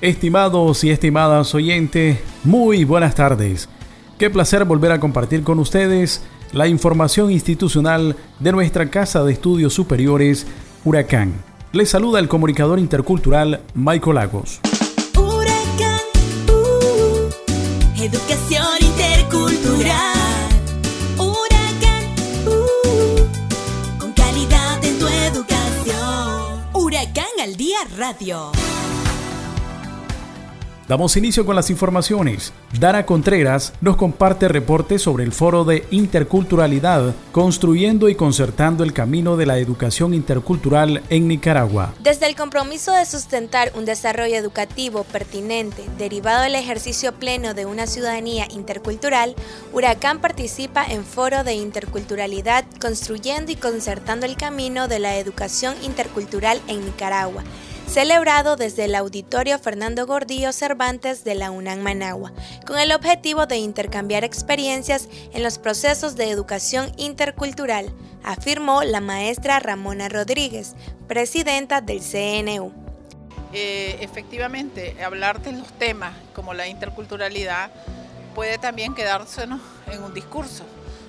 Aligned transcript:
estimados 0.00 0.84
y 0.84 0.90
estimadas 0.90 1.54
oyentes, 1.54 2.18
muy 2.44 2.84
buenas 2.84 3.14
tardes. 3.14 3.68
Qué 4.18 4.30
placer 4.30 4.64
volver 4.64 4.92
a 4.92 5.00
compartir 5.00 5.42
con 5.42 5.58
ustedes 5.58 6.22
la 6.52 6.66
información 6.66 7.30
institucional 7.30 8.16
de 8.38 8.52
nuestra 8.52 8.90
Casa 8.90 9.24
de 9.24 9.32
Estudios 9.32 9.74
Superiores, 9.74 10.46
Huracán. 10.84 11.34
Les 11.72 11.90
saluda 11.90 12.18
el 12.18 12.28
comunicador 12.28 12.78
intercultural 12.78 13.60
Michael 13.74 14.14
Lagos. 14.14 14.60
Huracán, 15.16 16.00
uh, 16.48 18.02
educación 18.02 18.66
intercultural. 18.80 20.48
Huracán, 21.18 22.04
uh, 22.46 23.98
con 23.98 24.12
calidad 24.12 24.82
en 24.84 24.98
tu 24.98 25.06
educación. 25.06 26.62
Huracán 26.72 27.26
al 27.42 27.56
día 27.56 27.78
radio. 27.96 28.52
Damos 30.88 31.18
inicio 31.18 31.44
con 31.44 31.54
las 31.54 31.68
informaciones. 31.68 32.54
Dara 32.80 33.04
Contreras 33.04 33.74
nos 33.82 33.98
comparte 33.98 34.48
reportes 34.48 35.02
sobre 35.02 35.22
el 35.22 35.32
foro 35.32 35.64
de 35.66 35.86
interculturalidad, 35.90 37.14
construyendo 37.30 38.08
y 38.08 38.14
concertando 38.14 38.84
el 38.84 38.94
camino 38.94 39.36
de 39.36 39.44
la 39.44 39.58
educación 39.58 40.14
intercultural 40.14 41.02
en 41.10 41.28
Nicaragua. 41.28 41.92
Desde 42.00 42.24
el 42.24 42.36
compromiso 42.36 42.92
de 42.92 43.04
sustentar 43.04 43.70
un 43.76 43.84
desarrollo 43.84 44.36
educativo 44.36 45.04
pertinente, 45.04 45.84
derivado 45.98 46.44
del 46.44 46.54
ejercicio 46.54 47.12
pleno 47.12 47.52
de 47.52 47.66
una 47.66 47.86
ciudadanía 47.86 48.48
intercultural, 48.50 49.34
Huracán 49.74 50.22
participa 50.22 50.86
en 50.86 51.04
foro 51.04 51.44
de 51.44 51.52
interculturalidad, 51.52 52.64
construyendo 52.80 53.52
y 53.52 53.56
concertando 53.56 54.24
el 54.24 54.38
camino 54.38 54.88
de 54.88 55.00
la 55.00 55.18
educación 55.18 55.74
intercultural 55.84 56.62
en 56.66 56.82
Nicaragua 56.82 57.44
celebrado 57.88 58.56
desde 58.56 58.84
el 58.84 58.94
Auditorio 58.94 59.58
Fernando 59.58 60.06
Gordillo 60.06 60.52
Cervantes 60.52 61.24
de 61.24 61.34
la 61.34 61.50
UNAM 61.50 61.80
Managua, 61.80 62.32
con 62.66 62.78
el 62.78 62.92
objetivo 62.92 63.46
de 63.46 63.56
intercambiar 63.56 64.24
experiencias 64.24 65.08
en 65.32 65.42
los 65.42 65.58
procesos 65.58 66.14
de 66.14 66.30
educación 66.30 66.92
intercultural, 66.98 67.90
afirmó 68.22 68.82
la 68.82 69.00
maestra 69.00 69.58
Ramona 69.58 70.10
Rodríguez, 70.10 70.74
presidenta 71.06 71.80
del 71.80 72.00
CNU. 72.00 72.72
Eh, 73.54 73.96
efectivamente, 74.02 75.02
hablar 75.02 75.40
de 75.40 75.52
los 75.52 75.68
temas 75.78 76.12
como 76.34 76.52
la 76.52 76.68
interculturalidad 76.68 77.70
puede 78.34 78.58
también 78.58 78.94
quedársenos 78.94 79.62
en 79.90 80.02
un 80.02 80.12
discurso 80.12 80.64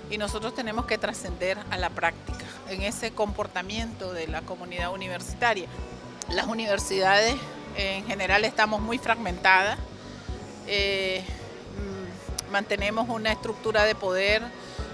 y 0.10 0.18
nosotros 0.18 0.56
tenemos 0.56 0.86
que 0.86 0.98
trascender 0.98 1.58
a 1.70 1.78
la 1.78 1.90
práctica, 1.90 2.46
en 2.70 2.84
ese 2.84 3.12
comportamiento 3.12 4.14
de 4.14 4.28
la 4.28 4.42
comunidad 4.44 4.94
universitaria. 4.94 5.68
Las 6.32 6.46
universidades 6.46 7.36
en 7.76 8.06
general 8.06 8.46
estamos 8.46 8.82
muy 8.82 9.00
fragmentadas, 9.00 9.80
eh, 10.68 11.24
mm, 11.26 12.52
mantenemos 12.52 13.10
una 13.10 13.32
estructura 13.32 13.84
de 13.86 13.96
poder 13.96 14.44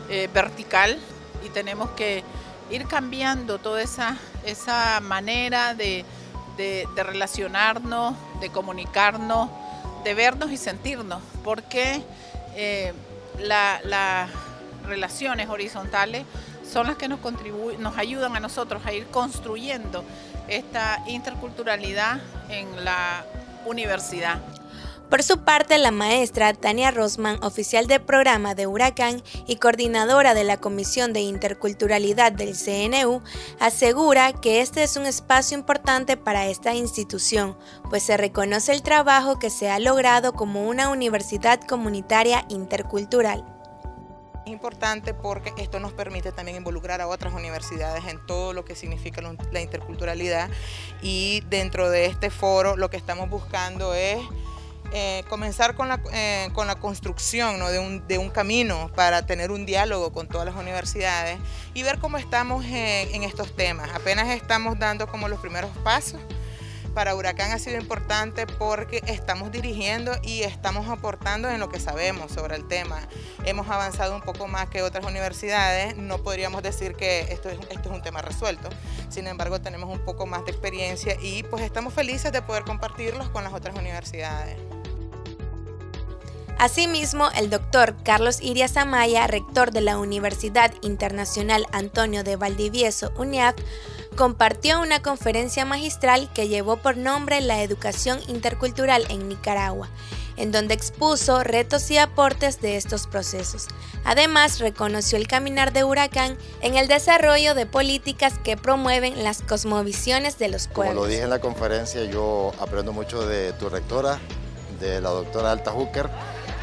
eh, 0.10 0.30
vertical 0.34 0.98
y 1.46 1.50
tenemos 1.50 1.90
que 1.92 2.24
ir 2.72 2.88
cambiando 2.88 3.58
toda 3.58 3.82
esa, 3.82 4.18
esa 4.46 5.02
manera 5.02 5.74
de, 5.76 6.06
relacionarnos, 6.96 8.16
de 8.40 8.50
comunicarnos, 8.50 9.50
de 10.06 10.14
vernos 10.14 10.52
y 10.52 10.58
sentirnos, 10.58 11.22
porque 11.44 12.02
eh, 12.56 12.94
las 13.40 14.30
relaciones 14.86 15.50
horizontales 15.50 16.24
son 16.72 16.88
las 16.88 16.98
que 16.98 17.08
nos, 17.08 17.20
nos 17.80 17.98
ayudan 17.98 18.36
a 18.36 18.40
nosotros 18.40 18.86
a 18.86 18.94
ir 18.94 19.08
construyendo 19.08 20.04
esta 20.48 21.04
interculturalidad 21.08 22.20
en 22.50 22.84
la 22.84 23.26
universidad. 23.66 24.40
Por 25.10 25.22
su 25.22 25.38
parte, 25.40 25.78
la 25.78 25.92
maestra 25.92 26.54
Tania 26.54 26.90
Rosman, 26.90 27.42
oficial 27.44 27.86
de 27.86 28.00
programa 28.00 28.56
de 28.56 28.66
Huracán 28.66 29.22
y 29.46 29.58
coordinadora 29.58 30.34
de 30.34 30.44
la 30.44 30.58
Comisión 30.58 31.14
de 31.14 31.22
Interculturalidad 31.22 32.32
del 32.32 32.56
CNU, 32.56 33.22
asegura 33.60 34.34
que 34.34 34.62
este 34.62 34.82
es 34.82 34.98
un 34.98 35.06
espacio 35.06 35.58
importante 35.58 36.18
para 36.18 36.48
esta 36.48 36.74
institución, 36.74 37.56
pues 37.90 38.02
se 38.02 38.18
reconoce 38.18 38.74
el 38.74 38.82
trabajo 38.82 39.38
que 39.38 39.52
se 39.52 39.70
ha 39.70 39.80
logrado 39.80 40.34
como 40.34 40.68
una 40.68 40.90
universidad 40.90 41.62
comunitaria 41.62 42.44
intercultural. 42.50 43.55
Es 44.46 44.52
importante 44.52 45.16
porque 45.16 45.52
esto 45.58 45.80
nos 45.80 45.92
permite 45.94 46.32
también 46.32 46.58
involucrar 46.58 47.02
a 47.02 47.08
otras 47.08 47.34
universidades 47.34 48.06
en 48.06 48.24
todo 48.28 48.54
lo 48.54 48.64
que 48.64 48.76
significa 48.76 49.20
la 49.52 49.60
interculturalidad 49.60 50.50
y 51.02 51.42
dentro 51.50 51.90
de 51.90 52.06
este 52.06 52.30
foro 52.30 52.78
lo 52.78 52.92
que 52.92 52.98
estamos 52.98 53.28
buscando 53.28 53.96
es 53.96 54.20
eh, 54.94 55.24
comenzar 55.30 55.74
con 55.74 55.88
la, 55.88 56.00
eh, 56.14 56.50
con 56.54 56.68
la 56.68 56.76
construcción 56.76 57.60
de, 57.60 57.80
un, 57.80 58.08
de, 58.08 58.20
un, 58.20 58.30
camino 58.30 58.92
para 58.96 59.26
tener 59.26 59.50
un 59.50 59.66
diálogo 59.66 60.14
con 60.14 60.28
todas 60.28 60.46
las 60.46 60.56
universidades 60.56 61.40
y 61.74 61.82
ver 61.82 61.98
cómo 61.98 62.18
estamos 62.18 62.64
en 62.66 63.24
estos 63.24 63.56
temas. 63.56 63.90
Apenas 63.96 64.30
estamos 64.30 64.78
dando 64.78 65.08
como 65.08 65.28
los 65.28 65.40
primeros 65.40 65.72
pasos 65.84 66.22
para 66.96 67.14
Huracán 67.14 67.52
ha 67.52 67.60
sido 67.60 67.78
importante 67.80 68.48
porque 68.48 69.04
estamos 69.06 69.52
dirigiendo 69.52 70.14
y 70.24 70.42
estamos 70.42 70.88
aportando 70.90 71.50
en 71.50 71.60
lo 71.60 71.70
que 71.70 71.80
sabemos 71.80 72.32
sobre 72.32 72.56
el 72.56 72.68
tema. 72.68 73.02
Hemos 73.44 73.70
avanzado 73.70 74.16
un 74.16 74.22
poco 74.22 74.48
más 74.48 74.70
que 74.70 74.82
otras 74.82 75.06
universidades, 75.06 75.98
no 75.98 76.20
podríamos 76.20 76.64
decir 76.64 76.96
que 76.96 77.34
esto 77.34 77.50
es, 77.50 77.60
un 77.86 78.02
tema 78.02 78.22
resuelto, 78.22 78.70
sin 79.10 79.28
embargo 79.28 79.60
tenemos 79.62 79.90
un 79.92 80.04
poco 80.04 80.26
más 80.26 80.46
de 80.46 80.52
experiencia 80.52 81.18
y 81.22 81.44
pues 81.44 81.64
estamos 81.64 81.94
felices 81.94 82.32
de 82.32 82.42
poder 82.42 82.64
compartirlos 82.64 83.30
con 83.30 83.44
las 83.44 83.54
otras 83.54 83.76
universidades. 83.76 84.58
Asimismo, 86.58 87.30
el 87.36 87.50
doctor 87.50 87.98
Carlos 88.04 88.40
Irias 88.42 88.78
Amaya, 88.78 89.28
rector 89.28 89.72
de 89.72 89.82
la 89.82 89.98
Universidad 89.98 90.74
Internacional 90.82 91.68
Antonio 91.74 92.24
de 92.24 92.38
Valdivieso, 92.38 93.12
UNIAF, 93.18 93.56
compartió 94.16 94.82
una 94.82 95.02
conferencia 95.02 95.66
magistral 95.66 96.32
que 96.34 96.48
llevó 96.48 96.78
por 96.78 96.98
nombre 96.98 97.42
La 97.42 97.62
educación 97.62 98.20
intercultural 98.28 99.06
en 99.10 99.28
Nicaragua, 99.28 99.90
en 100.38 100.52
donde 100.52 100.74
expuso 100.74 101.44
retos 101.44 101.92
y 101.92 101.98
aportes 101.98 102.62
de 102.62 102.78
estos 102.78 103.08
procesos. 103.08 103.68
Además, 104.06 104.60
reconoció 104.60 105.18
el 105.18 105.28
caminar 105.28 105.74
de 105.74 105.84
Huracán 105.84 106.38
en 106.62 106.76
el 106.76 106.88
desarrollo 106.88 107.56
de 107.56 107.66
políticas 107.66 108.40
que 108.44 108.58
promueven 108.58 109.24
las 109.24 109.42
cosmovisiones 109.42 110.38
de 110.38 110.48
los 110.48 110.68
pueblos. 110.68 110.96
Como 110.96 111.06
lo 111.06 111.10
dije 111.10 111.24
en 111.24 111.30
la 111.30 111.40
conferencia, 111.40 112.04
yo 112.06 112.54
aprendo 112.60 112.94
mucho 112.94 113.28
de 113.28 113.54
tu 113.54 113.70
rectora, 113.70 114.20
de 114.80 115.02
la 115.02 115.10
doctora 115.10 115.52
Alta 115.52 115.72
Hooker. 115.72 116.10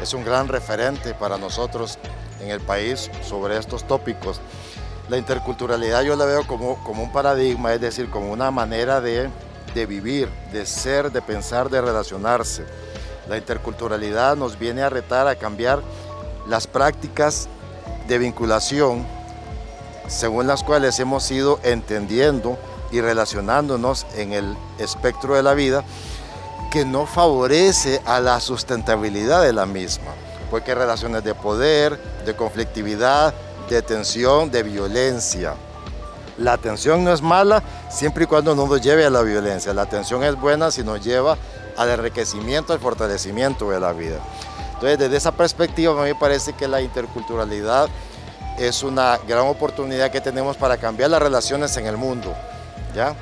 Es 0.01 0.13
un 0.13 0.23
gran 0.25 0.47
referente 0.47 1.13
para 1.13 1.37
nosotros 1.37 1.99
en 2.41 2.49
el 2.49 2.59
país 2.61 3.09
sobre 3.27 3.57
estos 3.57 3.87
tópicos. 3.87 4.41
La 5.09 5.17
interculturalidad 5.17 6.01
yo 6.03 6.15
la 6.15 6.25
veo 6.25 6.47
como, 6.47 6.81
como 6.83 7.03
un 7.03 7.11
paradigma, 7.11 7.73
es 7.73 7.81
decir, 7.81 8.09
como 8.09 8.31
una 8.31 8.51
manera 8.51 9.01
de, 9.01 9.29
de 9.75 9.85
vivir, 9.85 10.29
de 10.51 10.65
ser, 10.65 11.11
de 11.11 11.21
pensar, 11.21 11.69
de 11.69 11.81
relacionarse. 11.81 12.65
La 13.27 13.37
interculturalidad 13.37 14.35
nos 14.35 14.57
viene 14.57 14.81
a 14.81 14.89
retar 14.89 15.27
a 15.27 15.35
cambiar 15.35 15.81
las 16.47 16.67
prácticas 16.67 17.47
de 18.07 18.17
vinculación 18.17 19.05
según 20.07 20.47
las 20.47 20.63
cuales 20.63 20.99
hemos 20.99 21.29
ido 21.31 21.59
entendiendo 21.63 22.57
y 22.91 23.01
relacionándonos 23.01 24.05
en 24.15 24.33
el 24.33 24.55
espectro 24.77 25.35
de 25.35 25.43
la 25.43 25.53
vida 25.53 25.83
que 26.71 26.85
no 26.85 27.05
favorece 27.05 28.01
a 28.05 28.19
la 28.19 28.39
sustentabilidad 28.39 29.43
de 29.43 29.53
la 29.53 29.65
misma, 29.65 30.11
porque 30.49 30.75
relaciones 30.75 31.23
de 31.23 31.35
poder, 31.35 31.97
de 32.25 32.35
conflictividad, 32.35 33.33
de 33.69 33.81
tensión, 33.81 34.51
de 34.51 34.63
violencia. 34.63 35.55
La 36.37 36.57
tensión 36.57 37.03
no 37.03 37.13
es 37.13 37.21
mala 37.21 37.61
siempre 37.89 38.23
y 38.23 38.27
cuando 38.27 38.55
no 38.55 38.67
nos 38.67 38.81
lleve 38.81 39.05
a 39.05 39.09
la 39.09 39.21
violencia. 39.21 39.73
La 39.73 39.85
tensión 39.85 40.23
es 40.23 40.39
buena 40.39 40.71
si 40.71 40.83
nos 40.83 41.03
lleva 41.03 41.37
al 41.77 41.89
enriquecimiento, 41.89 42.73
al 42.73 42.79
fortalecimiento 42.79 43.69
de 43.69 43.79
la 43.79 43.93
vida. 43.93 44.17
Entonces, 44.73 44.97
desde 44.97 45.17
esa 45.17 45.31
perspectiva, 45.31 45.93
a 45.93 46.03
mí 46.03 46.09
me 46.09 46.15
parece 46.15 46.53
que 46.53 46.67
la 46.67 46.81
interculturalidad 46.81 47.87
es 48.57 48.83
una 48.83 49.19
gran 49.27 49.47
oportunidad 49.47 50.11
que 50.11 50.21
tenemos 50.21 50.57
para 50.57 50.77
cambiar 50.77 51.09
las 51.09 51.21
relaciones 51.21 51.75
en 51.77 51.87
el 51.87 51.97
mundo. 51.97 52.33
¿ya? 52.95 53.15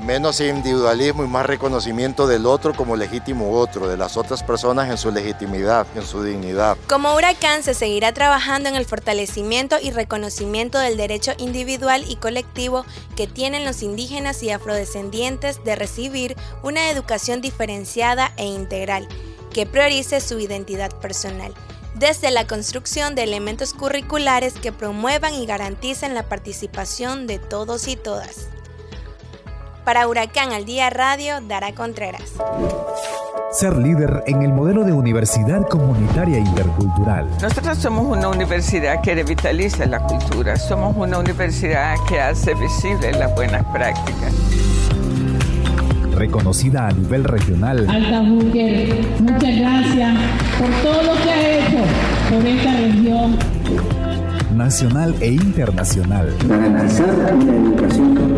Menos 0.00 0.40
individualismo 0.40 1.24
y 1.24 1.28
más 1.28 1.46
reconocimiento 1.46 2.26
del 2.26 2.46
otro 2.46 2.74
como 2.74 2.96
legítimo 2.96 3.58
otro, 3.58 3.88
de 3.88 3.96
las 3.96 4.16
otras 4.16 4.42
personas 4.42 4.88
en 4.90 4.98
su 4.98 5.10
legitimidad, 5.10 5.86
en 5.94 6.04
su 6.04 6.22
dignidad. 6.22 6.76
Como 6.88 7.14
Huracán 7.14 7.62
se 7.62 7.74
seguirá 7.74 8.12
trabajando 8.12 8.68
en 8.68 8.74
el 8.74 8.84
fortalecimiento 8.84 9.76
y 9.82 9.90
reconocimiento 9.90 10.78
del 10.78 10.96
derecho 10.96 11.32
individual 11.38 12.04
y 12.08 12.16
colectivo 12.16 12.84
que 13.16 13.26
tienen 13.26 13.64
los 13.64 13.82
indígenas 13.82 14.42
y 14.42 14.50
afrodescendientes 14.50 15.62
de 15.64 15.76
recibir 15.76 16.36
una 16.62 16.90
educación 16.90 17.40
diferenciada 17.40 18.32
e 18.36 18.46
integral 18.46 19.08
que 19.52 19.66
priorice 19.66 20.20
su 20.20 20.38
identidad 20.38 20.90
personal 21.00 21.54
desde 21.98 22.30
la 22.30 22.46
construcción 22.46 23.14
de 23.14 23.24
elementos 23.24 23.74
curriculares 23.74 24.54
que 24.54 24.72
promuevan 24.72 25.34
y 25.34 25.46
garanticen 25.46 26.14
la 26.14 26.28
participación 26.28 27.26
de 27.26 27.38
todos 27.38 27.88
y 27.88 27.96
todas. 27.96 28.48
Para 29.88 30.06
Huracán 30.06 30.52
al 30.52 30.66
Día 30.66 30.90
Radio, 30.90 31.40
Dara 31.48 31.72
Contreras. 31.72 32.34
Ser 33.52 33.74
líder 33.74 34.22
en 34.26 34.42
el 34.42 34.52
modelo 34.52 34.84
de 34.84 34.92
universidad 34.92 35.66
comunitaria 35.66 36.38
intercultural. 36.38 37.26
Nosotros 37.40 37.78
somos 37.78 38.04
una 38.04 38.28
universidad 38.28 39.00
que 39.00 39.14
revitaliza 39.14 39.86
la 39.86 40.00
cultura, 40.00 40.58
somos 40.58 40.94
una 40.94 41.18
universidad 41.18 41.94
que 42.06 42.20
hace 42.20 42.52
visibles 42.52 43.16
las 43.16 43.34
buenas 43.34 43.64
prácticas 43.72 44.34
reconocida 46.14 46.88
a 46.88 46.92
nivel 46.92 47.24
regional. 47.24 47.88
Alta 47.88 48.20
muchas 48.20 49.56
gracias 49.56 50.18
por 50.58 50.68
todo 50.82 51.02
lo 51.02 51.22
que 51.22 51.30
ha 51.30 51.58
hecho 51.60 51.84
por 52.28 52.46
esta 52.46 52.72
región. 52.72 53.38
Nacional 54.54 55.14
e 55.22 55.28
internacional. 55.28 56.36
Garantizar 56.46 57.34
una 57.34 57.54
educación 57.54 58.37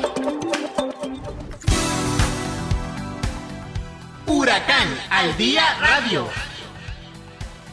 Al 5.21 5.37
día 5.37 5.61
radio. 5.79 6.25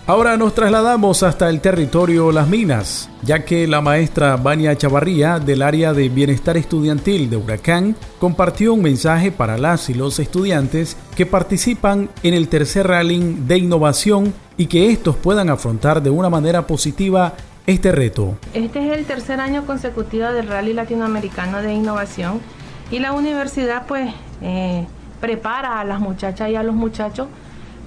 Ahora 0.07 0.37
nos 0.37 0.55
trasladamos 0.55 1.23
hasta 1.23 1.49
el 1.49 1.63
territorio 1.63 2.31
Las 2.31 2.47
Minas, 2.47 3.09
ya 3.23 3.43
que 3.47 3.67
la 3.67 3.81
maestra 3.81 4.37
Vania 4.37 4.77
Chavarría 4.77 5.39
del 5.39 5.63
área 5.63 5.95
de 5.95 6.11
bienestar 6.11 6.59
estudiantil 6.59 7.31
de 7.31 7.39
Huracán 7.39 7.97
compartió 8.19 8.75
un 8.75 8.83
mensaje 8.83 9.33
para 9.33 9.57
las 9.57 9.89
y 9.89 9.95
los 9.95 10.19
estudiantes 10.19 10.99
que 11.17 11.25
participan 11.25 12.11
en 12.23 12.35
el 12.35 12.49
tercer 12.49 12.87
rally 12.87 13.39
de 13.47 13.57
innovación 13.57 14.35
y 14.59 14.67
que 14.67 14.91
estos 14.91 15.17
puedan 15.17 15.49
afrontar 15.49 16.03
de 16.03 16.11
una 16.11 16.29
manera 16.29 16.67
positiva 16.67 17.33
este 17.67 17.93
reto. 17.93 18.37
Este 18.53 18.87
es 18.87 18.99
el 18.99 19.07
tercer 19.07 19.41
año 19.41 19.65
consecutivo 19.65 20.33
del 20.33 20.49
rally 20.49 20.75
latinoamericano 20.75 21.63
de 21.63 21.73
innovación 21.73 22.43
y 22.91 22.99
la 22.99 23.13
universidad 23.13 23.87
pues 23.87 24.13
eh, 24.43 24.87
prepara 25.21 25.81
a 25.81 25.85
las 25.85 26.01
muchachas 26.01 26.51
y 26.51 26.57
a 26.57 26.63
los 26.63 26.75
muchachos 26.75 27.29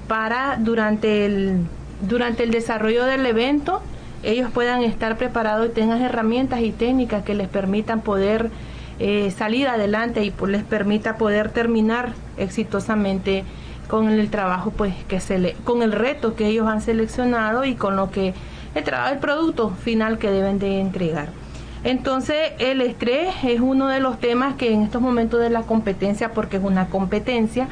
para 0.07 0.57
durante 0.60 1.25
el 1.25 1.66
durante 2.01 2.44
el 2.44 2.51
desarrollo 2.51 3.06
del 3.06 3.25
evento 3.25 3.81
ellos 4.24 4.51
puedan 4.51 4.83
estar 4.83 5.18
preparados 5.18 5.68
y 5.68 5.69
tengan 5.69 6.01
herramientas 6.01 6.62
y 6.62 6.72
técnicas 6.72 7.24
que 7.24 7.33
les 7.33 7.48
permitan 7.48 8.01
poder 8.01 8.51
eh, 9.00 9.31
salir 9.31 9.68
adelante 9.68 10.24
y 10.24 10.33
les 10.48 10.63
permita 10.63 11.18
poder 11.18 11.50
terminar 11.50 12.13
exitosamente 12.38 13.44
con 13.88 14.10
el 14.10 14.30
trabajo 14.30 14.72
pues 14.72 14.94
que 15.07 15.19
se 15.19 15.39
le, 15.39 15.54
con 15.63 15.81
el 15.81 15.92
reto 15.92 16.36
que 16.36 16.48
ellos 16.48 16.68
han 16.68 16.81
seleccionado 16.81 17.66
y 17.66 17.75
con 17.75 17.95
lo 17.95 18.12
que 18.12 18.34
el 18.75 18.84
el 19.12 19.18
producto 19.19 19.72
final 19.72 20.18
que 20.18 20.30
deben 20.30 20.60
de 20.60 20.80
entregar. 20.80 21.40
Entonces 21.83 22.51
el 22.60 22.81
estrés 22.81 23.33
es 23.44 23.60
uno 23.60 23.88
de 23.88 24.00
los 24.00 24.19
temas 24.19 24.56
que 24.56 24.72
en 24.72 24.83
estos 24.83 25.01
momentos 25.01 25.39
de 25.39 25.50
la 25.50 25.63
competencia, 25.63 26.31
porque 26.31 26.57
es 26.57 26.63
una 26.63 26.88
competencia, 26.88 27.68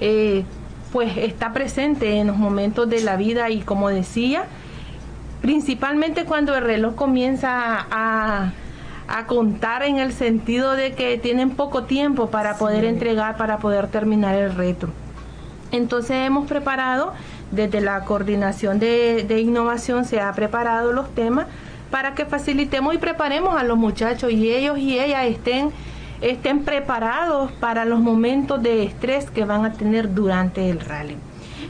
eh, 0.00 0.44
pues 0.92 1.16
está 1.16 1.52
presente 1.52 2.18
en 2.18 2.26
los 2.26 2.36
momentos 2.36 2.88
de 2.88 3.00
la 3.00 3.16
vida 3.16 3.48
y 3.50 3.62
como 3.62 3.88
decía, 3.88 4.44
principalmente 5.40 6.24
cuando 6.24 6.54
el 6.54 6.62
reloj 6.62 6.94
comienza 6.94 7.86
a, 7.90 8.52
contar 9.26 9.82
en 9.82 9.98
el 9.98 10.12
sentido 10.12 10.72
de 10.72 10.92
que 10.94 11.18
tienen 11.18 11.50
poco 11.50 11.84
tiempo 11.84 12.30
para 12.30 12.56
poder 12.56 12.84
entregar, 12.84 13.36
para 13.36 13.58
poder 13.58 13.88
terminar 13.88 14.34
el 14.34 14.54
reto. 14.54 14.88
Entonces 15.72 16.16
hemos 16.26 16.48
preparado, 16.48 17.12
desde 17.50 17.80
la 17.80 18.04
coordinación 18.04 18.78
de, 18.78 19.24
de 19.28 19.40
innovación 19.40 20.04
se 20.04 20.20
ha 20.20 20.32
preparado 20.32 20.92
los 20.92 21.14
temas 21.14 21.46
para 21.94 22.16
que 22.16 22.24
facilitemos 22.24 22.92
y 22.92 22.98
preparemos 22.98 23.54
a 23.54 23.62
los 23.62 23.78
muchachos 23.78 24.32
y 24.32 24.50
ellos 24.50 24.78
y 24.78 24.98
ellas 24.98 25.26
estén 25.26 25.70
estén 26.20 26.64
preparados 26.64 27.52
para 27.52 27.84
los 27.84 28.00
momentos 28.00 28.60
de 28.60 28.82
estrés 28.82 29.30
que 29.30 29.44
van 29.44 29.64
a 29.64 29.74
tener 29.74 30.12
durante 30.12 30.70
el 30.70 30.80
rally. 30.80 31.16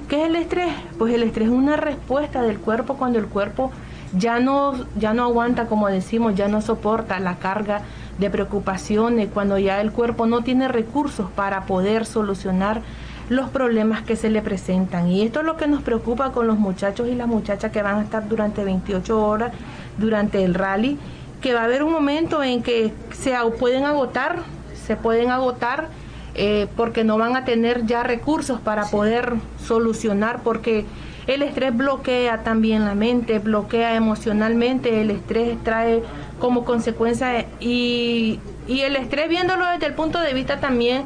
¿Qué 0.09 0.23
es 0.23 0.29
el 0.29 0.37
estrés? 0.37 0.73
Pues 0.97 1.13
el 1.13 1.25
estrés 1.25 1.49
es 1.49 1.55
una 1.55 1.77
respuesta 1.77 2.41
del 2.41 2.59
cuerpo 2.59 2.95
cuando 2.95 3.19
el 3.19 3.27
cuerpo 3.27 3.71
ya 4.17 4.41
no, 4.41 4.73
ya 4.97 5.13
no 5.13 5.25
aguanta, 5.25 5.67
como 5.67 5.89
decimos, 5.89 6.35
ya 6.35 6.49
no 6.49 6.63
soporta 6.63 7.21
la 7.21 7.37
carga 7.37 7.83
de 8.19 8.31
preocupaciones, 8.31 9.29
cuando 9.29 9.59
ya 9.59 9.83
el 9.83 9.93
cuerpo 9.93 10.25
no 10.25 10.41
tiene 10.41 10.69
recursos 10.69 11.31
para 11.33 11.67
poder 11.67 12.07
solucionar 12.07 12.81
los 13.29 13.51
problemas 13.51 14.03
que 14.03 14.17
se 14.17 14.31
le 14.31 14.43
presentan. 14.43 15.09
Y 15.09 15.23
esto 15.23 15.41
es 15.41 15.47
lo 15.47 15.57
que 15.57 15.67
nos 15.67 15.83
preocupa 15.83 16.33
con 16.33 16.47
los 16.47 16.59
muchachos 16.59 17.09
y 17.09 17.15
las 17.15 17.27
muchachas 17.27 17.73
que 17.73 17.83
van 17.83 17.97
a 17.97 18.03
estar 18.03 18.29
durante 18.29 18.65
28 18.65 19.27
horas 19.27 19.53
durante 19.99 20.45
el 20.45 20.55
rally 20.55 20.99
que 21.41 21.53
va 21.53 21.61
a 21.61 21.65
haber 21.65 21.83
un 21.83 21.93
momento 21.93 22.43
en 22.43 22.63
que 22.63 22.93
se 23.13 23.35
pueden 23.59 23.85
agotar, 23.85 24.39
se 24.87 24.97
pueden 24.97 25.31
agotar 25.31 25.89
eh, 26.35 26.69
porque 26.75 27.05
no 27.05 27.19
van 27.19 27.37
a 27.37 27.45
tener 27.45 27.85
ya 27.85 28.03
recursos 28.03 28.61
para 28.61 28.87
poder 28.87 29.35
solucionar, 29.63 30.41
porque 30.43 30.87
el 31.27 31.43
estrés 31.43 31.77
bloquea 31.77 32.43
también 32.43 32.85
la 32.87 32.95
mente, 32.95 33.39
bloquea 33.41 33.95
emocionalmente, 33.95 35.03
el 35.03 35.11
estrés 35.11 35.63
trae 35.63 36.03
como 36.41 36.65
consecuencia 36.65 37.47
y, 37.61 38.41
y 38.67 38.81
el 38.81 38.97
estrés 38.97 39.29
viéndolo 39.29 39.67
desde 39.67 39.87
el 39.87 39.95
punto 39.95 40.21
de 40.21 40.33
vista 40.33 40.61
también 40.61 41.05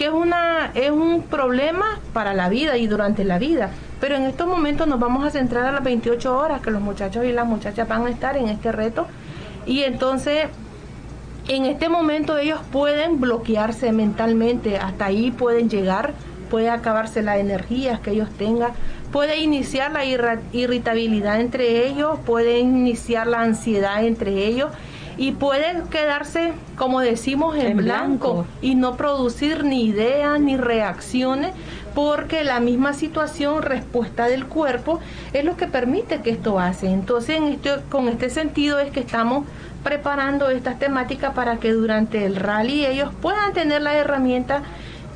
que 0.00 0.06
es 0.06 0.12
una 0.12 0.70
es 0.74 0.90
un 0.90 1.24
problema 1.24 2.00
para 2.14 2.32
la 2.32 2.48
vida 2.48 2.78
y 2.78 2.86
durante 2.86 3.22
la 3.22 3.38
vida. 3.38 3.68
Pero 4.00 4.16
en 4.16 4.22
estos 4.22 4.46
momentos 4.46 4.86
nos 4.86 4.98
vamos 4.98 5.26
a 5.26 5.30
centrar 5.30 5.66
a 5.66 5.72
las 5.72 5.84
28 5.84 6.38
horas 6.38 6.62
que 6.62 6.70
los 6.70 6.80
muchachos 6.80 7.26
y 7.26 7.32
las 7.32 7.46
muchachas 7.46 7.86
van 7.86 8.06
a 8.06 8.08
estar 8.08 8.34
en 8.38 8.48
este 8.48 8.72
reto. 8.72 9.06
Y 9.66 9.82
entonces, 9.82 10.46
en 11.48 11.66
este 11.66 11.90
momento 11.90 12.38
ellos 12.38 12.60
pueden 12.72 13.20
bloquearse 13.20 13.92
mentalmente, 13.92 14.78
hasta 14.78 15.04
ahí 15.04 15.32
pueden 15.32 15.68
llegar, 15.68 16.14
puede 16.48 16.70
acabarse 16.70 17.20
la 17.20 17.36
energía 17.36 18.00
que 18.02 18.12
ellos 18.12 18.30
tengan, 18.38 18.70
puede 19.12 19.36
iniciar 19.40 19.92
la 19.92 20.06
irritabilidad 20.06 21.42
entre 21.42 21.86
ellos, 21.86 22.18
puede 22.24 22.58
iniciar 22.58 23.26
la 23.26 23.42
ansiedad 23.42 24.02
entre 24.02 24.46
ellos 24.46 24.70
y 25.20 25.32
pueden 25.32 25.86
quedarse, 25.88 26.54
como 26.78 27.00
decimos, 27.00 27.54
en, 27.54 27.76
blanco, 27.76 28.46
y 28.62 28.74
no 28.74 28.96
producir 28.96 29.64
ni 29.64 29.84
ideas 29.84 30.40
ni 30.40 30.56
reacciones 30.56 31.52
porque 31.94 32.42
la 32.42 32.58
misma 32.58 32.94
situación, 32.94 33.60
respuesta 33.60 34.28
del 34.28 34.46
cuerpo, 34.46 34.98
es 35.34 35.44
lo 35.44 35.58
que 35.58 35.66
permite 35.66 36.22
que 36.22 36.30
esto 36.30 36.58
hace. 36.58 36.90
Entonces, 36.90 37.36
en 37.36 37.44
este, 37.48 37.70
con 37.90 38.08
este 38.08 38.30
sentido 38.30 38.78
es 38.78 38.92
que 38.92 39.00
estamos 39.00 39.44
preparando 39.84 40.48
estas 40.48 40.78
temáticas 40.78 41.34
para 41.34 41.58
que 41.58 41.70
durante 41.72 42.24
el 42.24 42.36
rally 42.36 42.86
ellos 42.86 43.10
puedan 43.20 43.52
tener 43.52 43.82
la 43.82 43.96
herramienta 43.98 44.62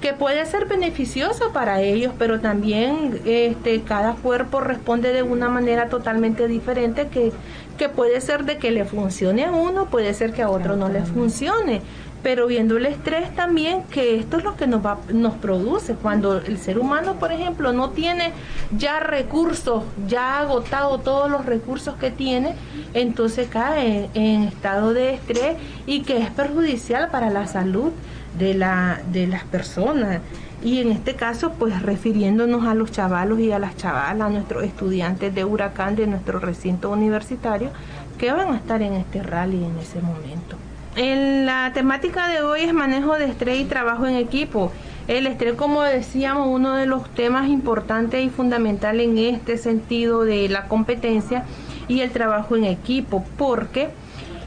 que 0.05 0.13
puede 0.13 0.45
ser 0.45 0.67
beneficiosa 0.67 1.47
para 1.55 1.81
ellos, 1.81 2.13
pero 2.19 2.39
también 2.39 3.23
este, 3.25 3.81
cada 3.81 4.13
cuerpo 4.13 4.61
responde 4.61 5.15
de 5.15 5.23
una 5.23 5.49
manera 5.49 5.89
totalmente 5.89 6.47
diferente 6.47 7.09
que, 7.09 7.33
que 7.79 7.89
puede 7.89 8.21
ser 8.21 8.45
de 8.45 8.59
que 8.59 8.71
le 8.71 8.85
funcione 8.85 9.47
a 9.47 9.51
uno, 9.51 9.87
puede 9.87 10.13
ser 10.13 10.35
que 10.35 10.43
a 10.43 10.51
otro 10.51 10.77
no 10.77 10.91
le 10.91 11.01
funcione 11.07 11.81
pero 12.25 12.47
viendo 12.47 12.79
el 12.79 12.87
estrés 12.87 13.37
también, 13.37 13.83
que 13.83 14.19
esto 14.19 14.39
es 14.39 14.45
lo 14.45 14.57
que 14.57 14.67
nos, 14.67 14.83
nos 15.13 15.35
produce. 15.35 15.95
Cuando 15.95 16.39
el 16.39 16.57
ser 16.57 16.79
humano, 16.79 17.17
por 17.21 17.33
ejemplo, 17.33 17.75
no 17.75 17.91
tiene 17.91 18.33
ya 18.75 18.99
recursos, 18.99 19.85
ya 20.09 20.39
ha 20.39 20.41
agotado 20.41 20.99
todos 21.01 21.31
los 21.31 21.45
recursos 21.45 21.97
que 21.97 22.11
tiene, 22.11 22.55
entonces 22.95 23.49
cae 23.49 24.09
en, 24.15 24.45
estado 24.45 24.95
de 24.95 25.13
estrés 25.13 25.59
y 25.85 26.01
que 26.01 26.17
es 26.17 26.31
perjudicial 26.31 27.11
para 27.11 27.29
la 27.29 27.47
salud 27.47 27.93
de, 28.39 28.55
la, 28.55 29.03
de 29.13 29.27
las 29.27 29.45
personas. 29.45 30.23
Y 30.63 30.81
en 30.81 30.93
este 30.93 31.17
caso, 31.17 31.53
pues 31.59 31.83
refiriéndonos 31.83 32.67
a 32.67 32.73
los 32.73 32.91
chavalos 32.91 33.39
y 33.39 33.53
a 33.53 33.59
las 33.59 33.77
chavalas, 33.77 34.29
a 34.29 34.31
nuestros 34.31 34.65
estudiantes 34.65 35.35
de 35.35 35.45
Huracán 35.45 35.95
de 35.95 36.07
nuestro 36.07 36.39
recinto 36.39 36.89
universitario, 36.89 37.69
que 38.17 38.33
van 38.33 38.55
a 38.55 38.57
estar 38.57 38.81
en 38.81 38.95
este 38.95 39.23
rally 39.23 39.63
en 39.63 39.77
ese 39.79 40.01
momento. 40.01 40.57
En 40.97 41.45
la 41.45 41.73
temática 41.75 42.29
de 42.29 42.43
hoy 42.43 42.61
es 42.61 42.73
manejo 42.73 43.15
de 43.15 43.25
estrés 43.25 43.59
y 43.59 43.65
trabajo 43.65 44.07
en 44.07 44.15
equipo. 44.15 44.71
El 45.09 45.27
estrés, 45.27 45.55
como 45.55 45.83
decíamos, 45.83 46.47
uno 46.49 46.77
de 46.77 46.87
los 46.87 47.09
temas 47.11 47.49
importantes 47.49 48.25
y 48.25 48.31
fundamentales 48.31 49.09
en 49.09 49.19
este 49.19 49.59
sentido 49.59 50.25
de 50.25 50.49
la 50.49 50.69
competencia 50.69 51.45
y 51.89 52.01
el 52.01 52.13
trabajo 52.13 52.55
en 52.55 52.65
equipo, 52.65 53.25
porque 53.37 53.89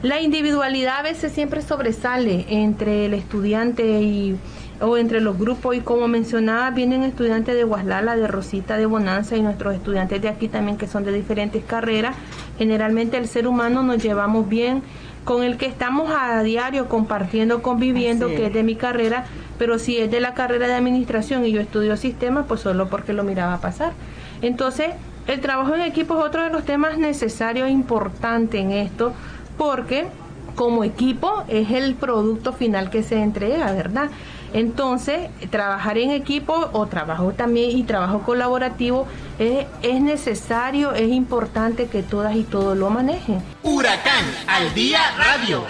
la 0.02 0.22
individualidad 0.22 1.00
a 1.00 1.02
veces 1.02 1.32
siempre 1.32 1.60
sobresale 1.60 2.46
entre 2.48 3.04
el 3.04 3.14
estudiante 3.14 4.00
y 4.00 4.38
o 4.80 4.96
entre 4.96 5.20
los 5.20 5.36
grupos 5.38 5.76
y 5.76 5.80
como 5.80 6.06
mencionaba 6.06 6.70
vienen 6.70 7.02
estudiantes 7.02 7.56
de 7.56 7.64
Guaslala, 7.64 8.16
de 8.16 8.28
Rosita, 8.28 8.76
de 8.76 8.86
Bonanza 8.86 9.36
y 9.36 9.42
nuestros 9.42 9.74
estudiantes 9.74 10.22
de 10.22 10.28
aquí 10.28 10.48
también 10.48 10.76
que 10.76 10.86
son 10.86 11.04
de 11.04 11.12
diferentes 11.12 11.64
carreras. 11.64 12.16
Generalmente 12.58 13.16
el 13.16 13.26
ser 13.26 13.48
humano 13.48 13.82
nos 13.82 14.02
llevamos 14.02 14.48
bien 14.48 14.82
con 15.28 15.42
el 15.42 15.58
que 15.58 15.66
estamos 15.66 16.10
a 16.10 16.42
diario 16.42 16.88
compartiendo, 16.88 17.60
conviviendo, 17.60 18.28
que 18.28 18.46
es 18.46 18.52
de 18.54 18.62
mi 18.62 18.76
carrera, 18.76 19.26
pero 19.58 19.78
si 19.78 19.98
es 19.98 20.10
de 20.10 20.20
la 20.20 20.32
carrera 20.32 20.66
de 20.66 20.72
administración 20.72 21.44
y 21.44 21.52
yo 21.52 21.60
estudio 21.60 21.98
sistemas, 21.98 22.46
pues 22.48 22.62
solo 22.62 22.88
porque 22.88 23.12
lo 23.12 23.24
miraba 23.24 23.60
pasar. 23.60 23.92
Entonces, 24.40 24.86
el 25.26 25.40
trabajo 25.40 25.74
en 25.74 25.82
equipo 25.82 26.18
es 26.18 26.24
otro 26.24 26.44
de 26.44 26.48
los 26.48 26.64
temas 26.64 26.96
necesarios 26.96 27.68
e 27.68 27.72
importantes 27.72 28.58
en 28.58 28.70
esto, 28.70 29.12
porque 29.58 30.06
como 30.54 30.82
equipo 30.82 31.44
es 31.48 31.72
el 31.72 31.94
producto 31.94 32.54
final 32.54 32.88
que 32.88 33.02
se 33.02 33.20
entrega, 33.20 33.70
¿verdad? 33.72 34.08
Entonces, 34.52 35.28
trabajar 35.50 35.98
en 35.98 36.10
equipo 36.10 36.70
o 36.72 36.86
trabajo 36.86 37.32
también 37.32 37.76
y 37.76 37.82
trabajo 37.84 38.22
colaborativo 38.22 39.06
es, 39.38 39.66
es 39.82 40.00
necesario, 40.00 40.92
es 40.92 41.08
importante 41.10 41.86
que 41.86 42.02
todas 42.02 42.34
y 42.36 42.44
todos 42.44 42.76
lo 42.76 42.90
manejen. 42.90 43.42
Huracán 43.62 44.24
al 44.46 44.72
día 44.74 45.00
radio. 45.16 45.64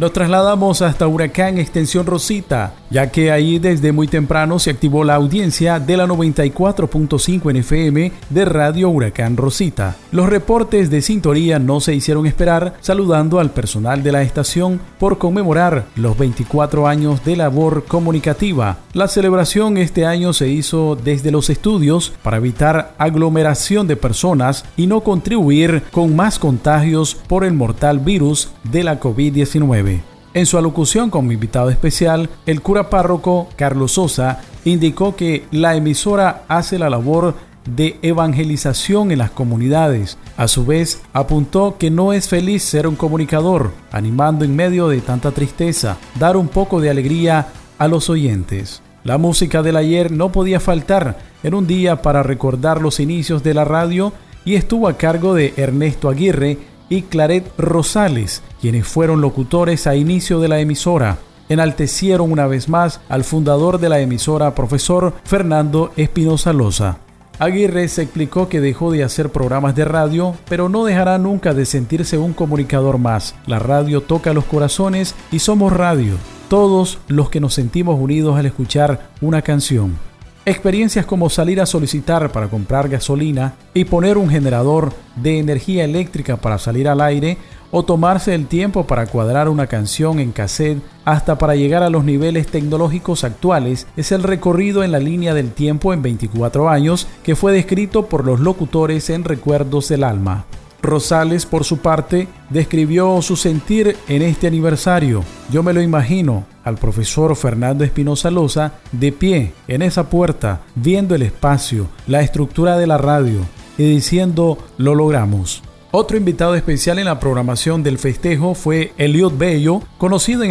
Nos 0.00 0.14
trasladamos 0.14 0.80
hasta 0.80 1.06
Huracán 1.06 1.58
Extensión 1.58 2.06
Rosita, 2.06 2.72
ya 2.88 3.10
que 3.10 3.30
ahí 3.30 3.58
desde 3.58 3.92
muy 3.92 4.08
temprano 4.08 4.58
se 4.58 4.70
activó 4.70 5.04
la 5.04 5.16
audiencia 5.16 5.78
de 5.78 5.94
la 5.98 6.06
94.5 6.06 7.60
NFM 7.60 8.10
de 8.30 8.44
Radio 8.46 8.88
Huracán 8.88 9.36
Rosita. 9.36 9.96
Los 10.10 10.30
reportes 10.30 10.88
de 10.88 11.02
sintonía 11.02 11.58
no 11.58 11.80
se 11.80 11.94
hicieron 11.94 12.26
esperar, 12.26 12.76
saludando 12.80 13.40
al 13.40 13.50
personal 13.50 14.02
de 14.02 14.12
la 14.12 14.22
estación 14.22 14.80
por 14.98 15.18
conmemorar 15.18 15.84
los 15.96 16.16
24 16.16 16.88
años 16.88 17.22
de 17.22 17.36
labor 17.36 17.84
comunicativa. 17.84 18.78
La 18.94 19.06
celebración 19.06 19.76
este 19.76 20.06
año 20.06 20.32
se 20.32 20.48
hizo 20.48 20.96
desde 20.96 21.30
los 21.30 21.50
estudios 21.50 22.14
para 22.22 22.38
evitar 22.38 22.94
aglomeración 22.96 23.86
de 23.86 23.96
personas 23.96 24.64
y 24.78 24.86
no 24.86 25.02
contribuir 25.02 25.82
con 25.90 26.16
más 26.16 26.38
contagios 26.38 27.14
por 27.14 27.44
el 27.44 27.52
mortal 27.52 27.98
virus 27.98 28.48
de 28.64 28.82
la 28.82 28.98
COVID-19. 28.98 29.89
En 30.32 30.46
su 30.46 30.58
alocución 30.58 31.10
como 31.10 31.32
invitado 31.32 31.70
especial, 31.70 32.30
el 32.46 32.62
cura 32.62 32.88
párroco 32.88 33.48
Carlos 33.56 33.92
Sosa 33.92 34.40
indicó 34.64 35.16
que 35.16 35.44
la 35.50 35.74
emisora 35.74 36.44
hace 36.46 36.78
la 36.78 36.88
labor 36.88 37.34
de 37.64 37.98
evangelización 38.02 39.10
en 39.10 39.18
las 39.18 39.32
comunidades. 39.32 40.18
A 40.36 40.46
su 40.46 40.64
vez, 40.64 41.02
apuntó 41.12 41.78
que 41.78 41.90
no 41.90 42.12
es 42.12 42.28
feliz 42.28 42.62
ser 42.62 42.86
un 42.86 42.94
comunicador, 42.94 43.72
animando 43.90 44.44
en 44.44 44.54
medio 44.54 44.86
de 44.88 45.00
tanta 45.00 45.32
tristeza, 45.32 45.98
dar 46.18 46.36
un 46.36 46.46
poco 46.46 46.80
de 46.80 46.90
alegría 46.90 47.48
a 47.78 47.88
los 47.88 48.08
oyentes. 48.08 48.82
La 49.02 49.18
música 49.18 49.62
del 49.62 49.76
ayer 49.76 50.12
no 50.12 50.30
podía 50.30 50.60
faltar 50.60 51.18
en 51.42 51.54
un 51.54 51.66
día 51.66 52.02
para 52.02 52.22
recordar 52.22 52.80
los 52.80 53.00
inicios 53.00 53.42
de 53.42 53.54
la 53.54 53.64
radio 53.64 54.12
y 54.44 54.54
estuvo 54.54 54.86
a 54.86 54.96
cargo 54.96 55.34
de 55.34 55.54
Ernesto 55.56 56.08
Aguirre 56.08 56.58
y 56.90 57.02
Claret 57.02 57.50
Rosales, 57.56 58.42
quienes 58.60 58.86
fueron 58.86 59.22
locutores 59.22 59.86
a 59.86 59.96
inicio 59.96 60.40
de 60.40 60.48
la 60.48 60.60
emisora. 60.60 61.16
Enaltecieron 61.48 62.30
una 62.30 62.46
vez 62.46 62.68
más 62.68 63.00
al 63.08 63.24
fundador 63.24 63.80
de 63.80 63.88
la 63.88 64.00
emisora, 64.00 64.54
profesor 64.54 65.14
Fernando 65.24 65.92
Espinosa 65.96 66.52
Loza. 66.52 66.98
Aguirre 67.38 67.88
se 67.88 68.02
explicó 68.02 68.50
que 68.50 68.60
dejó 68.60 68.92
de 68.92 69.02
hacer 69.02 69.30
programas 69.30 69.74
de 69.74 69.86
radio, 69.86 70.34
pero 70.46 70.68
no 70.68 70.84
dejará 70.84 71.16
nunca 71.16 71.54
de 71.54 71.64
sentirse 71.64 72.18
un 72.18 72.34
comunicador 72.34 72.98
más. 72.98 73.34
La 73.46 73.58
radio 73.58 74.02
toca 74.02 74.34
los 74.34 74.44
corazones 74.44 75.14
y 75.32 75.38
somos 75.38 75.72
radio, 75.72 76.16
todos 76.50 76.98
los 77.08 77.30
que 77.30 77.40
nos 77.40 77.54
sentimos 77.54 77.98
unidos 77.98 78.38
al 78.38 78.44
escuchar 78.44 79.08
una 79.22 79.40
canción. 79.40 80.09
Experiencias 80.46 81.04
como 81.04 81.28
salir 81.28 81.60
a 81.60 81.66
solicitar 81.66 82.32
para 82.32 82.48
comprar 82.48 82.88
gasolina 82.88 83.54
y 83.74 83.84
poner 83.84 84.16
un 84.16 84.30
generador 84.30 84.94
de 85.16 85.38
energía 85.38 85.84
eléctrica 85.84 86.38
para 86.38 86.56
salir 86.56 86.88
al 86.88 87.02
aire 87.02 87.36
o 87.70 87.84
tomarse 87.84 88.34
el 88.34 88.46
tiempo 88.46 88.86
para 88.86 89.06
cuadrar 89.06 89.50
una 89.50 89.66
canción 89.66 90.18
en 90.18 90.32
cassette 90.32 90.82
hasta 91.04 91.36
para 91.36 91.56
llegar 91.56 91.82
a 91.82 91.90
los 91.90 92.04
niveles 92.04 92.46
tecnológicos 92.46 93.22
actuales 93.22 93.86
es 93.98 94.12
el 94.12 94.22
recorrido 94.22 94.82
en 94.82 94.92
la 94.92 94.98
línea 94.98 95.34
del 95.34 95.52
tiempo 95.52 95.92
en 95.92 96.00
24 96.00 96.70
años 96.70 97.06
que 97.22 97.36
fue 97.36 97.52
descrito 97.52 98.06
por 98.06 98.24
los 98.24 98.40
locutores 98.40 99.10
en 99.10 99.24
Recuerdos 99.24 99.90
del 99.90 100.04
Alma. 100.04 100.46
Rosales, 100.82 101.46
por 101.46 101.64
su 101.64 101.78
parte, 101.78 102.28
describió 102.48 103.20
su 103.22 103.36
sentir 103.36 103.96
en 104.08 104.22
este 104.22 104.46
aniversario. 104.46 105.22
Yo 105.50 105.62
me 105.62 105.72
lo 105.72 105.82
imagino 105.82 106.44
al 106.64 106.76
profesor 106.76 107.36
Fernando 107.36 107.84
Espinosa 107.84 108.30
Loza 108.30 108.72
de 108.92 109.12
pie 109.12 109.52
en 109.68 109.82
esa 109.82 110.08
puerta, 110.08 110.62
viendo 110.74 111.14
el 111.14 111.22
espacio, 111.22 111.88
la 112.06 112.22
estructura 112.22 112.76
de 112.78 112.86
la 112.86 112.98
radio 112.98 113.40
y 113.76 113.84
diciendo 113.84 114.58
lo 114.78 114.94
logramos. 114.94 115.62
Otro 115.92 116.16
invitado 116.16 116.54
especial 116.54 117.00
en 117.00 117.06
la 117.06 117.18
programación 117.18 117.82
del 117.82 117.98
festejo 117.98 118.54
fue 118.54 118.92
Eliot 118.96 119.36
Bello, 119.36 119.82
conocido 119.98 120.44
en 120.44 120.48